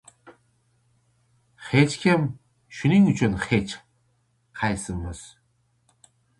Hech 1.67 1.95
kim. 2.01 2.23
Shuning 2.75 3.05
uchun 3.13 3.35
hech 3.45 3.71
qaysimiz 4.59 5.21